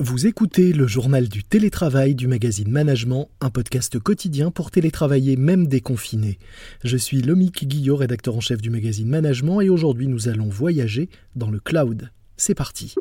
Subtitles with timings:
[0.00, 5.68] Vous écoutez le journal du télétravail du magazine Management, un podcast quotidien pour télétravailler même
[5.68, 6.40] déconfiné.
[6.82, 11.10] Je suis Lomique Guillot, rédacteur en chef du magazine Management, et aujourd'hui nous allons voyager
[11.36, 12.10] dans le cloud.
[12.36, 12.96] C'est parti.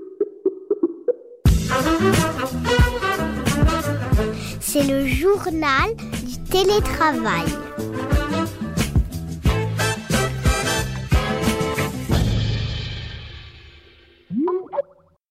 [4.59, 5.95] C'est le journal
[6.27, 7.47] du télétravail.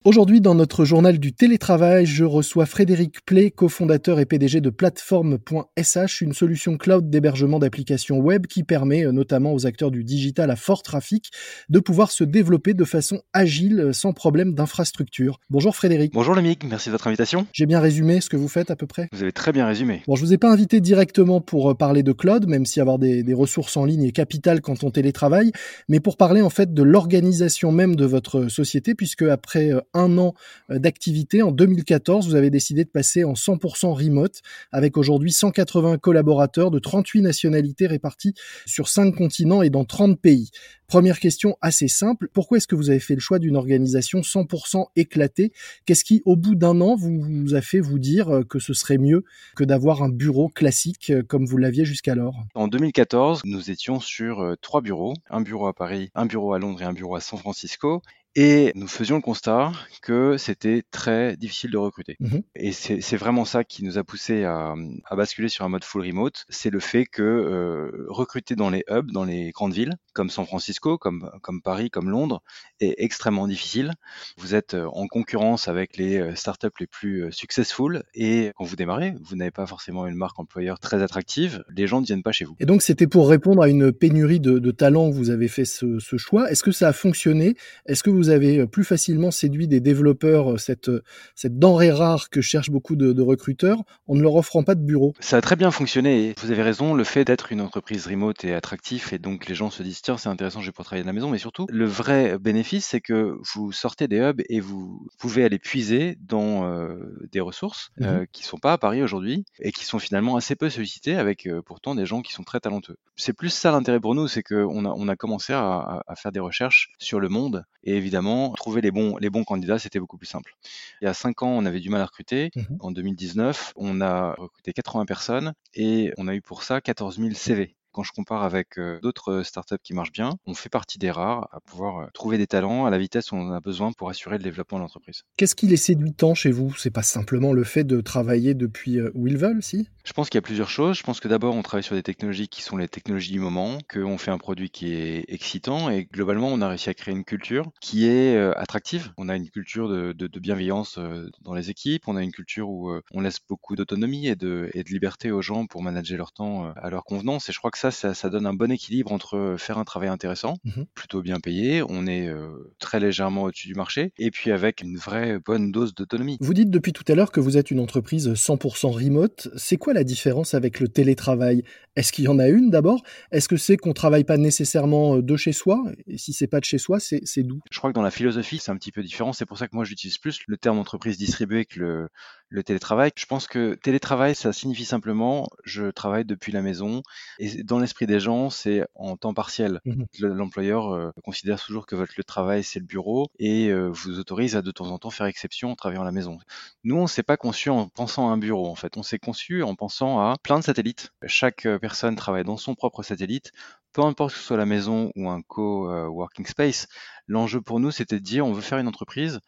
[0.05, 6.23] Aujourd'hui, dans notre journal du télétravail, je reçois Frédéric Play, cofondateur et PDG de Plateforme.sh,
[6.23, 10.57] une solution cloud d'hébergement d'applications web qui permet euh, notamment aux acteurs du digital à
[10.57, 11.31] fort trafic
[11.69, 15.39] de pouvoir se développer de façon agile euh, sans problème d'infrastructure.
[15.51, 16.13] Bonjour Frédéric.
[16.15, 17.47] Bonjour Lemic, merci de votre invitation.
[17.53, 19.09] J'ai bien résumé ce que vous faites à peu près?
[19.13, 20.03] Vous avez très bien résumé.
[20.09, 22.99] Bon, je vous ai pas invité directement pour euh, parler de cloud, même si avoir
[22.99, 25.53] des, des ressources en ligne est capital quand on télétravaille,
[25.89, 30.35] mais pour parler en fait de l'organisation même de votre société, puisque après un an
[30.71, 31.43] euh, d'activité.
[31.43, 36.79] En 2014, vous avez décidé de passer en 100% remote avec aujourd'hui 180 collaborateurs de
[36.79, 38.35] 38 nationalités répartis
[38.67, 40.51] sur 5 continents et dans 30 pays.
[40.87, 44.89] Première question assez simple, pourquoi est-ce que vous avez fait le choix d'une organisation 100%
[44.95, 45.53] éclatée?
[45.87, 48.75] Qu'est-ce qui, au bout d'un an, vous, vous, a fait vous dire euh, que ce
[48.75, 49.25] serait mieux
[49.57, 52.35] que d'avoir un bureau classique euh, comme vous l'aviez jusqu'alors?
[52.55, 56.83] En 2014, nous étions sur trois bureaux, un bureau à Paris, un bureau à Londres
[56.83, 58.03] et un bureau à San Francisco.
[58.35, 62.17] Et nous faisions le constat que c'était très difficile de recruter.
[62.21, 64.75] Mmh et c'est vraiment ça qui nous a poussé à,
[65.07, 66.45] à, basculer sur un mode full remote.
[66.49, 70.47] C'est le fait que euh, recruter dans les hubs, dans les grandes villes, comme San
[70.47, 72.43] Francisco, comme, comme Paris, comme Londres,
[72.81, 73.93] est extrêmement difficile.
[74.37, 78.77] Vous êtes euh, en concurrence avec les euh, startups les plus successful et quand vous
[78.77, 81.65] démarrez, vous n'avez pas forcément une marque employeur très attractive.
[81.75, 82.57] Les gens ne viennent pas chez vous.
[82.61, 85.65] Et donc c'était pour répondre à une pénurie de, de talents que vous avez fait
[85.65, 86.51] ce, ce choix.
[86.51, 87.55] Est-ce que ça a fonctionné?
[87.87, 91.03] Est-ce que vous avez euh, plus facilement séduit des développeurs, euh, cette, euh,
[91.35, 94.83] cette denrée rare que cherchent beaucoup de, de, recruteurs, en ne leur offrant pas de
[94.83, 95.15] bureau?
[95.21, 96.35] Ça a très bien fonctionné.
[96.43, 99.71] Vous avez raison, le fait d'être une entreprise remote est attractif et donc les gens
[99.71, 101.31] se disent c'est intéressant, je vais pouvoir travailler de la maison.
[101.31, 105.59] Mais surtout, le vrai bénéfice, c'est que vous sortez des hubs et vous pouvez aller
[105.59, 109.85] puiser dans euh, des ressources mmh euh, qui sont pas à Paris aujourd'hui et qui
[109.85, 112.97] sont finalement assez peu sollicitées avec euh, pourtant des gens qui sont très talentueux.
[113.17, 116.33] C'est plus ça l'intérêt pour nous, c'est qu'on a, on a commencé à, à faire
[116.33, 120.19] des recherches sur le monde et évidemment trouver les bons, les bons candidats, c'était beaucoup
[120.19, 120.57] plus simple.
[121.01, 122.51] Il y a cinq ans, on avait du mal à recruter.
[122.57, 127.19] Mmh en 2019, on a recruté 80 personnes et on a eu pour ça 14
[127.19, 127.77] 000 CV.
[127.93, 131.61] Quand je compare avec d'autres startups qui marchent bien, on fait partie des rares à
[131.61, 134.43] pouvoir trouver des talents à la vitesse où on en a besoin pour assurer le
[134.45, 135.23] développement de l'entreprise.
[135.37, 136.75] Qu'est-ce qui les séduit tant chez vous?
[136.77, 139.89] C'est pas simplement le fait de travailler depuis où ils veulent, si?
[140.05, 140.97] Je pense qu'il y a plusieurs choses.
[140.97, 143.79] Je pense que d'abord, on travaille sur des technologies qui sont les technologies du moment,
[143.93, 147.25] qu'on fait un produit qui est excitant et globalement, on a réussi à créer une
[147.25, 149.13] culture qui est attractive.
[149.17, 150.99] On a une culture de, de, de bienveillance
[151.43, 154.83] dans les équipes, on a une culture où on laisse beaucoup d'autonomie et de, et
[154.83, 157.49] de liberté aux gens pour manager leur temps à leur convenance.
[157.49, 160.09] Et je crois que ça, ça, donne un bon équilibre entre euh, faire un travail
[160.09, 164.51] intéressant, mmh plutôt bien payé, on est euh, très légèrement au-dessus du marché, et puis
[164.51, 166.37] avec une vraie bonne dose d'autonomie.
[166.41, 169.49] Vous dites depuis tout à l'heure que vous êtes une entreprise 100% remote.
[169.57, 171.63] C'est quoi la différence avec le télétravail?
[171.97, 173.03] Est-ce qu'il y en a une d'abord?
[173.33, 175.83] Est-ce que c'est qu'on travaille pas nécessairement euh, de chez soi?
[176.07, 177.61] Et si c'est pas de chez soi, c'est d'où?
[177.71, 179.33] Je crois que dans la philosophie, c'est un petit peu différent.
[179.33, 182.09] C'est pour ça que moi, j'utilise plus le terme entreprise distribuée que le,
[182.53, 183.11] le télétravail.
[183.17, 187.03] Je pense que télétravail, ça signifie simplement je travaille depuis la maison.
[187.39, 189.81] Et dans l'esprit des gens, c'est en temps partiel.
[189.85, 193.89] Mmh l'employeur euh, considère toujours que votre lieu de travail, c'est le bureau et euh,
[193.89, 196.39] vous autorise à de temps en temps faire exception en travaillant à la maison.
[196.85, 198.97] Nous, on ne s'est pas conçu en pensant à un bureau, en fait.
[198.97, 201.13] On s'est conçu en pensant à plein de satellites.
[201.27, 203.53] Chaque euh, personne travaille dans son propre satellite
[203.93, 206.89] peu importe que ce soit la maison ou un co-working space,
[207.27, 209.41] l'enjeu pour nous, c'était de dire on veut faire une entreprise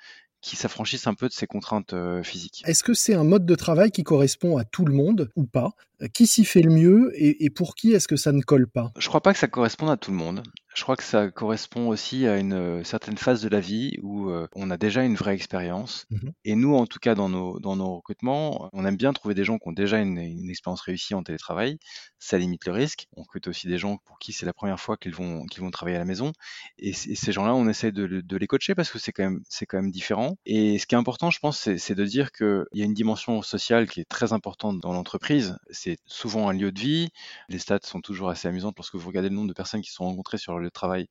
[0.44, 2.62] qui s'affranchissent un peu de ces contraintes euh, physiques.
[2.66, 5.72] Est-ce que c'est un mode de travail qui correspond à tout le monde ou pas?
[6.12, 8.92] Qui s'y fait le mieux et, et pour qui est-ce que ça ne colle pas?
[8.98, 10.42] Je crois pas que ça corresponde à tout le monde.
[10.74, 14.28] Je crois que ça correspond aussi à une euh, certaine phase de la vie où
[14.30, 16.04] euh, on a déjà une vraie expérience.
[16.10, 19.36] Mmh Et nous, en tout cas, dans nos, dans nos recrutements, on aime bien trouver
[19.36, 21.78] des gens qui ont déjà une, une expérience réussie en télétravail.
[22.18, 23.06] Ça limite le risque.
[23.16, 25.70] On recrute aussi des gens pour qui c'est la première fois qu'ils vont, qu'ils vont
[25.70, 26.32] travailler à la maison.
[26.78, 29.42] Et, et ces gens-là, on essaie de, de, les coacher parce que c'est quand même,
[29.48, 30.36] c'est quand même différent.
[30.44, 33.42] Et ce qui est important, je pense, c'est de dire qu'il y a une dimension
[33.42, 35.56] sociale qui est très importante dans l'entreprise.
[35.84, 37.08] C'est souvent un lieu de vie.
[37.48, 40.04] Les stats sont toujours assez amusantes lorsque vous regardez le nombre de personnes qui sont
[40.04, 41.08] rencontrées sur de travail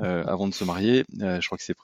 [0.00, 1.04] euh, avant de se marier.
[1.20, 1.76] Euh, je crois que c'est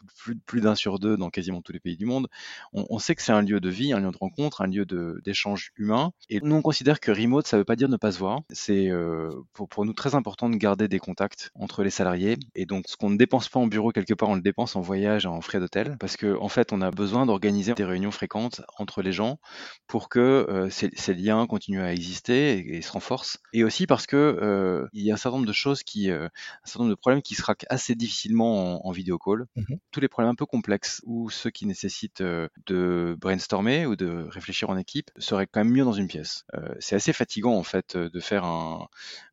[0.46, 2.28] plus, d'un sur deux dans quasiment tous les pays du monde.
[2.72, 4.84] On, sait que c'est un lieu de vie, un lieu de rencontre, un lieu
[5.24, 6.12] d'échange humain.
[6.28, 8.40] Et nous, on considère que remote, ça veut pas dire ne pas se voir.
[8.50, 12.36] C'est euh, pour, nous très important de garder des contacts entre les salariés.
[12.54, 14.80] Et donc, ce qu'on ne dépense pas en bureau quelque part, on le dépense en
[14.80, 18.60] voyage, en frais d'hôtel, parce que en fait, on a besoin d'organiser des réunions fréquentes
[18.76, 19.38] entre les gens
[19.86, 23.38] pour que ces, liens continuent à exister et, et, se renforcent.
[23.52, 26.26] Et aussi parce que euh, il y a un certain nombre de choses qui, euh,
[26.26, 29.46] un certain nombre de problèmes qui se raquent assez difficilement en, en vidéo call.
[29.56, 29.74] Mmh.
[29.90, 34.26] Tous les problèmes un peu complexes ou ceux qui nécessitent euh, de brainstormer ou de
[34.30, 36.44] réfléchir en équipe seraient quand même mieux dans une pièce.
[36.80, 38.88] C'est assez fatigant en fait de faire un,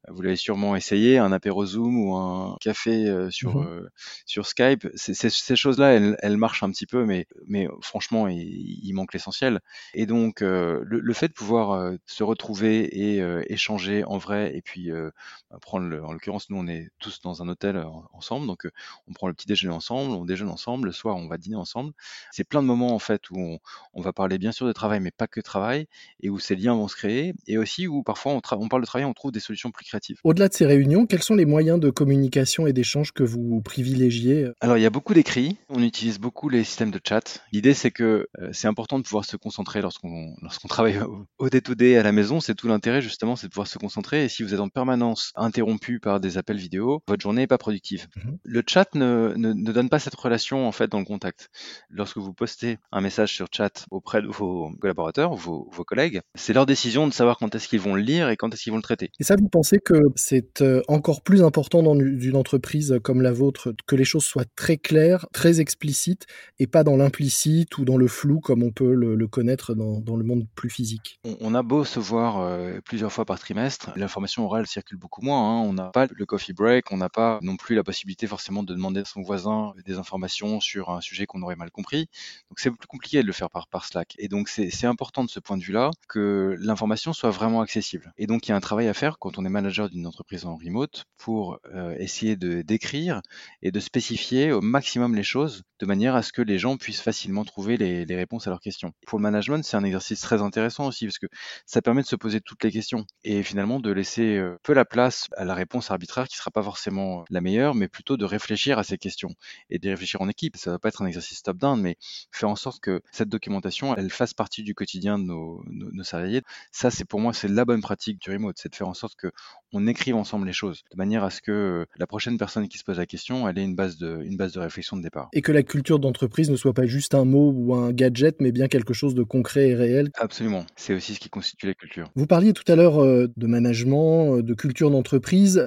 [0.08, 3.68] vous l'avez sûrement essayé, un apéro Zoom ou un café sur mmh.
[3.68, 3.90] euh,
[4.26, 4.88] sur Skype.
[4.96, 9.60] ces choses-là, elles, elles, marchent un petit peu, mais mais franchement, il, il manque l'essentiel.
[9.94, 14.56] Et donc, euh, le, le, fait de pouvoir se retrouver et euh, échanger en vrai,
[14.56, 17.84] et puis bah, prendre, le, en l'occurrence, nous, on est tous dans un hôtel
[18.14, 18.68] ensemble, donc
[19.08, 21.94] on prend le petit déjeuner ensemble, on déjeune ensemble, le soir, on va dîner ensemble.
[22.32, 23.60] C'est plein de moments en fait où on,
[23.94, 25.88] on, va parler bien sûr de travail, mais pas que travail,
[26.22, 28.88] et où ces liens vont se créer, et aussi où parfois on, on parle de
[28.88, 31.80] travail, on trouve des solutions plus créatives au-delà de ces réunions, quels sont les moyens
[31.80, 35.58] de communication et d'échange que vous privilégiez Alors, il y a beaucoup d'écrits.
[35.70, 37.44] On utilise beaucoup les systèmes de chat.
[37.52, 41.00] L'idée, c'est que euh, c'est important de pouvoir se concentrer lorsqu'on lorsqu'on travaille
[41.38, 42.40] au day-to-day à la maison.
[42.40, 44.26] C'est tout l'intérêt, justement, c'est de pouvoir se concentrer.
[44.26, 47.58] Et si vous êtes en permanence interrompu par des appels vidéo, votre journée n'est pas
[47.58, 48.08] productive.
[48.16, 48.32] Mmh.
[48.44, 51.50] Le chat ne, ne, ne, donne pas cette relation, en fait, dans le contact.
[51.90, 56.54] Lorsque vous postez un message sur chat auprès de vos collaborateurs, vos, vos collègues, c'est
[56.54, 58.78] leur décision de savoir quand est-ce qu'ils vont le lire et quand est-ce qu'ils vont
[58.78, 59.12] le traiter.
[59.20, 63.32] Et ça, vous pensez que c'est euh, encore plus important dans une entreprise comme la
[63.32, 66.26] vôtre que les choses soient très claires, très explicites
[66.60, 70.00] et pas dans l'implicite ou dans le flou comme on peut le, le connaître dans,
[70.00, 71.20] dans, le monde plus physique?
[71.42, 75.40] On, a beau se voir euh, plusieurs fois par trimestre, l'information orale circule beaucoup moins.
[75.40, 75.62] Hein.
[75.62, 78.74] On n'a pas le coffee break, on n'a pas non plus la possibilité forcément de
[78.74, 82.08] demander à son voisin des informations sur un sujet qu'on aurait mal compris.
[82.50, 84.16] Donc c'est plus compliqué de le faire par, Slack.
[84.18, 88.14] Et donc c'est important de ce point de vue-là que l'information soit vraiment accessible.
[88.18, 90.46] Et donc il y a un travail à faire quand on est manager d'une entreprise
[90.46, 93.22] en remote pour euh, essayer de d'écrire
[93.62, 97.02] et de spécifier au maximum les choses de manière à ce que les gens puissent
[97.02, 98.94] facilement trouver les réponses à leurs questions.
[99.06, 101.28] Pour le management, c'est un exercice très intéressant aussi parce que
[101.66, 104.86] ça permet de se poser toutes les questions et finalement de laisser euh, peu la
[104.86, 108.80] place à la réponse arbitraire qui sera pas forcément la meilleure, mais plutôt de réfléchir
[108.80, 109.34] à ces questions
[109.70, 110.58] et de réfléchir en équipe.
[110.58, 111.98] Ça va pas être un exercice top-down, mais
[112.32, 116.04] faire en sorte que cette documentation, elle fasse partie du quotidien de nos, nos, nos
[116.04, 116.42] salariés.
[116.72, 119.16] Ça, c'est pour moi, c'est la bonne pratique du remote, c'est de faire en sorte
[119.16, 119.32] que
[119.74, 122.78] on écrive ensemble les choses, de manière à ce que euh, la prochaine personne qui
[122.78, 125.30] se pose la question, elle ait une base de, une base de réflexion de départ.
[125.34, 128.52] Et que la culture d'entreprise ne soit pas juste un mot ou un gadget, mais
[128.52, 130.10] bien quelque chose de concret et réel.
[130.16, 132.10] Absolument, c'est aussi ce qui constitue la culture.
[132.16, 135.58] Vous parliez tout à l'heure euh, de management, euh, de culture d'entreprise,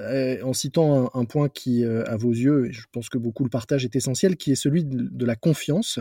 [0.44, 3.85] en citant un, point qui, à vos yeux, et je pense que beaucoup le partagent,
[3.85, 5.99] est essentiel, qui est celui de, la confiance.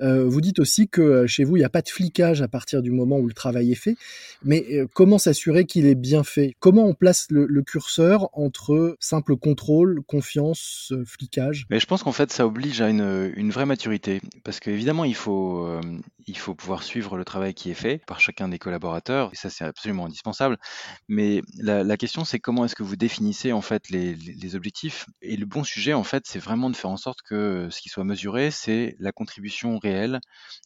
[0.00, 2.90] vous dites aussi que chez vous, il n'y a pas de flicage à partir du
[2.90, 3.96] moment où le travail est fait,
[4.44, 6.54] mais comment s'assurer qu'il est bien fait?
[6.60, 11.66] Comment on place le, curseur entre simple contrôle, confiance, euh, flicage?
[11.70, 14.20] Mais je pense qu'en fait, ça oblige à une, vraie maturité.
[14.44, 15.80] Parce qu'évidemment, il faut, euh,
[16.26, 19.30] il faut pouvoir suivre le travail qui est fait par chacun des collaborateurs.
[19.32, 20.58] Et ça, c'est absolument indispensable.
[21.08, 25.06] Mais la, la question, c'est comment est-ce que vous définissez en fait les, objectifs?
[25.22, 27.88] Et le bon sujet, en fait, c'est vraiment de faire en sorte que ce qui
[27.88, 30.20] soit mesuré, c'est la contribution réelle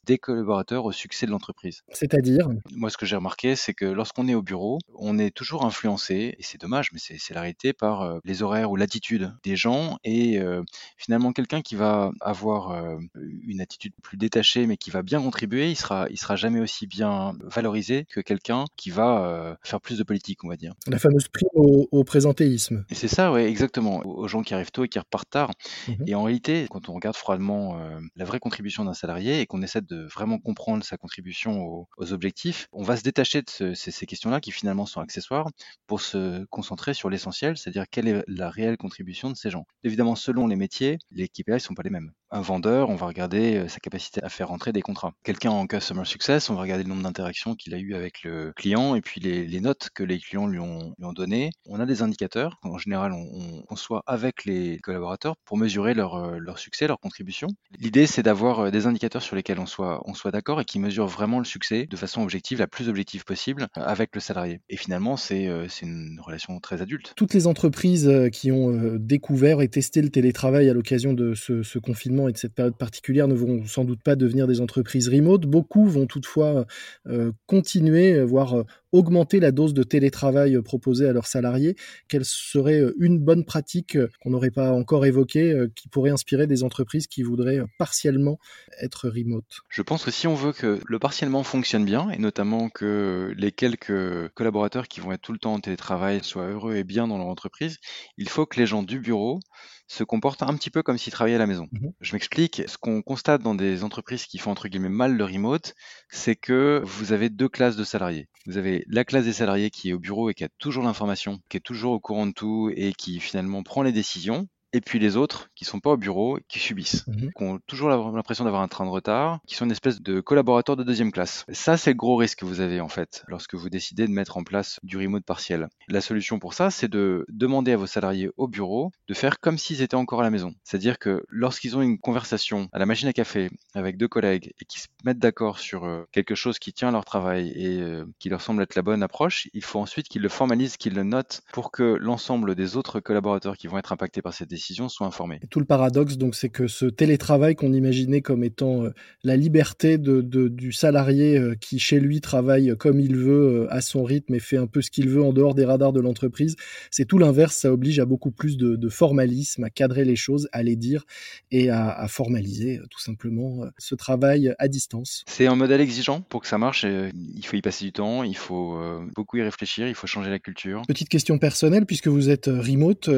[0.04, 1.82] des collaborateurs au succès de l'entreprise.
[1.92, 2.48] C'est-à-dire?
[2.70, 6.34] Moi, ce que j'ai remarqué, c'est que lorsqu'on est au bureau, on est toujours influencé,
[6.38, 9.98] et c'est dommage, mais c'est la réalité, par euh, les horaires ou l'attitude des gens.
[10.04, 10.62] Et euh,
[10.96, 12.96] finalement, quelqu'un qui va avoir euh,
[13.42, 16.86] une attitude plus détachée, mais qui va bien contribuer, il sera, il sera jamais aussi
[16.86, 20.74] bien valorisé que quelqu'un qui va euh, faire plus de politique, on va dire.
[20.86, 22.84] La fameuse prime au, au présentéisme.
[22.90, 24.00] Et c'est ça, oui, exactement.
[24.04, 25.50] Aux gens qui arrivent tôt et qui repartent tard.
[25.88, 25.92] Mmh.
[26.06, 29.62] Et en réalité, quand on regarde froidement euh, la vraie contribution d'un salarié et qu'on
[29.62, 33.74] essaie de vraiment comprendre sa contribution aux, aux objectifs, on va se détacher de ce,
[33.74, 35.48] ces, ces questions-là qui finalement sont accessoires
[35.86, 39.66] pour se concentrer sur l'essentiel, c'est-à-dire quelle est la réelle contribution de ces gens.
[39.84, 42.12] Évidemment, selon les métiers, les KPI ne sont pas les mêmes.
[42.30, 45.12] Un vendeur, on va regarder euh, sa capacité à faire entrer des contrats.
[45.36, 48.54] Quelqu'un en customer success, on va regarder le nombre d'interactions qu'il a eu avec le
[48.56, 51.50] client et puis les, notes que les clients lui ont, données.
[51.66, 56.14] On a des indicateurs, en général, on, on conçoit avec les collaborateurs pour mesurer leur,
[56.14, 57.48] euh, leur succès, leur contribution.
[57.78, 60.78] L'idée, c'est d'avoir euh, des indicateurs sur lesquels on soit, on soit d'accord et qui
[60.78, 64.60] mesurent vraiment le succès de façon objective, la plus objective possible, avec le salarié.
[64.70, 65.44] Et finalement, c'est
[65.82, 67.12] une relation très adulte.
[67.14, 71.78] Toutes les entreprises qui ont découvert et testé le télétravail à l'occasion de ce, ce,
[71.78, 75.25] confinement et de cette période particulière ne vont sans doute pas devenir des entreprises remote.
[75.46, 76.66] Beaucoup vont toutefois
[77.08, 81.76] euh, continuer, voire augmenter la dose de télétravail proposée à leurs salariés.
[82.08, 87.06] Quelle serait une bonne pratique qu'on n'aurait pas encore évoquée qui pourrait inspirer des entreprises
[87.06, 88.38] qui voudraient partiellement
[88.80, 89.44] être remote?
[89.68, 93.52] Je pense que si on veut que le partiellement fonctionne bien, et notamment que les
[93.52, 97.18] quelques collaborateurs qui vont être tout le temps en télétravail soient heureux et bien dans
[97.18, 97.78] leur entreprise,
[98.16, 99.40] il faut que les gens du bureau
[99.88, 101.68] se comportent un petit peu comme s'ils travaillaient à la maison.
[101.72, 102.62] Mmh Je m'explique.
[102.66, 105.74] Ce qu'on constate dans des entreprises qui font entre guillemets mal le remote,
[106.08, 108.28] c'est que vous avez deux classes de salariés.
[108.46, 111.40] Vous avez la classe des salariés qui est au bureau et qui a toujours l'information,
[111.48, 114.98] qui est toujours au courant de tout et qui finalement prend les décisions et puis
[114.98, 118.62] les autres qui sont pas au bureau, qui subissent, mmh qui ont toujours l'impression d'avoir
[118.62, 121.44] un train de retard, qui sont une espèce de collaborateurs de deuxième classe.
[121.50, 124.36] Ça, c'est le gros risque que vous avez en fait lorsque vous décidez de mettre
[124.36, 125.68] en place du remote partiel.
[125.88, 129.56] La solution pour ça, c'est de demander à vos salariés au bureau de faire comme
[129.56, 130.54] s'ils étaient encore à la maison.
[130.62, 134.64] C'est-à-dire que lorsqu'ils ont une conversation à la machine à café avec deux collègues et
[134.66, 138.04] qui se mettent d'accord sur euh, quelque chose qui tient à leur travail et euh,
[138.18, 141.02] qui leur semble être la bonne approche, il faut ensuite qu'ils le formalisent, qu'ils le
[141.02, 145.06] notent pour que l'ensemble des autres collaborateurs qui vont être impactés par cette décision soient
[145.06, 145.40] informés.
[145.50, 148.90] tout le paradoxe, donc, c'est que ce télétravail qu'on imaginait comme étant euh,
[149.22, 153.80] la liberté de, du salarié euh, qui chez lui travaille comme il veut euh, à
[153.80, 156.56] son rythme et fait un peu ce qu'il veut en dehors des radars de l'entreprise,
[156.90, 157.56] c'est tout l'inverse.
[157.56, 161.04] Ça oblige à beaucoup plus de, formalisme, à cadrer les choses, à les dire
[161.50, 165.24] et à, formaliser tout simplement ce travail à distance.
[165.26, 166.84] C'est un modèle exigeant pour que ça marche.
[166.84, 168.78] il faut y passer du temps, il faut
[169.14, 170.82] beaucoup y réfléchir, il faut changer la culture.
[170.86, 173.10] Petite question personnelle, puisque vous êtes remote,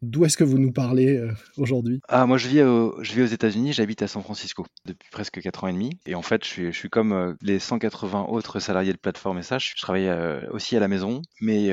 [0.00, 3.26] d'où est-ce que vous nous parler euh, aujourd'hui Ah, moi je vis, je vis aux
[3.26, 5.90] États-Unis, j'habite à San Francisco depuis presque 4 ans et demi.
[6.06, 9.38] Et en fait, je suis, je suis comme euh, les 180 autres salariés de plateforme
[9.38, 11.22] et ça, je, travaille euh, aussi à la maison.
[11.40, 11.70] Mais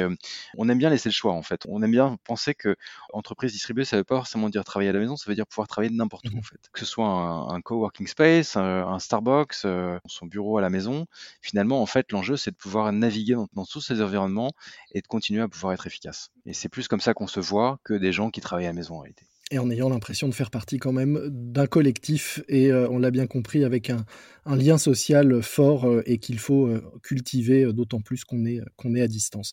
[0.57, 1.61] on aime bien laisser le choix en fait.
[1.67, 2.75] On aime bien penser que
[3.13, 5.67] entreprise distribuée, ça veut pas forcément dire travailler à la maison, ça veut dire pouvoir
[5.67, 6.69] travailler n'importe où mmh en fait.
[6.73, 11.05] Que ce soit un, coworking space, un, Starbucks, son bureau à la maison.
[11.41, 14.51] Finalement, en fait, l'enjeu c'est de pouvoir naviguer dans, dans tous ces environnements
[14.93, 16.31] et de continuer à pouvoir être efficace.
[16.45, 18.73] Et c'est plus comme ça qu'on se voit que des gens qui travaillent à la
[18.73, 18.80] maison
[19.51, 23.11] et en ayant l'impression de faire partie quand même d'un collectif et euh, on l'a
[23.11, 24.05] bien compris avec un,
[24.45, 29.01] lien social fort euh, et qu'il faut euh, cultiver d'autant plus qu'on est, qu'on est
[29.01, 29.51] à distance.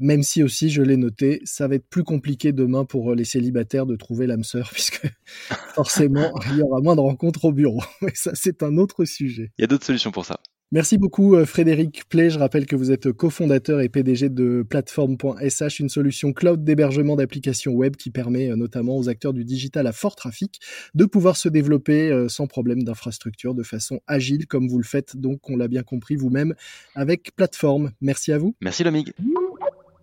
[0.00, 3.84] Même si aussi, je l'ai noté, ça va être plus compliqué demain pour les célibataires
[3.84, 5.06] de trouver l'âme sœur, puisque
[5.74, 7.82] forcément, il y aura moins de rencontres au bureau.
[8.02, 9.52] Mais ça, c'est un autre sujet.
[9.58, 10.40] Il y a d'autres solutions pour ça.
[10.70, 12.28] Merci beaucoup euh, Frédéric Play.
[12.28, 17.72] Je rappelle que vous êtes cofondateur et PDG de Plateforme.sh, une solution cloud d'hébergement d'applications
[17.72, 20.60] web qui permet euh, notamment aux acteurs du digital à fort trafic
[20.94, 25.16] de pouvoir se développer euh, sans problème d'infrastructure de façon agile comme vous le faites
[25.16, 26.54] donc on l'a bien compris vous-même
[26.94, 27.92] avec Plateforme.
[28.02, 28.54] Merci à vous.
[28.60, 29.14] Merci Lomig.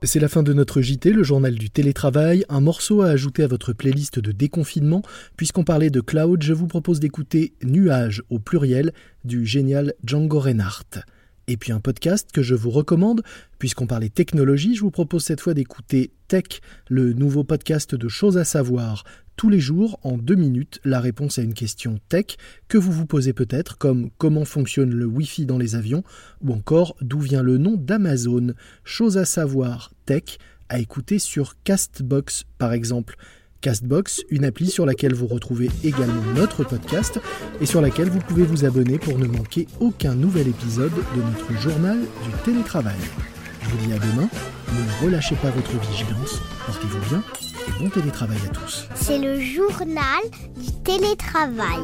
[0.06, 2.46] C'est la fin de notre JT, le journal du télétravail.
[2.48, 5.02] Un morceau à ajouter à votre playlist de déconfinement.
[5.36, 8.94] Puisqu'on parlait de cloud, je vous propose d'écouter Nuage au pluriel
[9.24, 11.00] du génial Django Reinhardt.
[11.48, 13.24] Et puis un podcast que je vous recommande,
[13.58, 18.38] puisqu'on parlait technologie, je vous propose cette fois d'écouter Tech, le nouveau podcast de choses
[18.38, 19.06] à savoir.
[19.36, 22.38] Tous les jours, en deux minutes, la réponse à une question tech
[22.70, 26.04] que vous vous posez peut-être, comme comment fonctionne le Wi-Fi dans les avions,
[26.42, 28.54] ou encore d'où vient le nom d'Amazon.
[28.86, 30.38] Chose à savoir, tech,
[30.70, 33.18] à écouter sur Castbox par exemple.
[33.60, 37.20] Castbox, une appli sur laquelle vous retrouvez également notre podcast
[37.60, 41.62] et sur laquelle vous pouvez vous abonner pour ne manquer aucun nouvel épisode de notre
[41.62, 42.96] journal du télétravail.
[43.64, 44.30] Je vous dis à demain,
[44.72, 47.24] ne relâchez pas votre vigilance, portez-vous bien
[47.80, 48.88] bon télétravail à tous.
[48.96, 50.22] C'est le journal
[50.58, 51.80] du télétravail.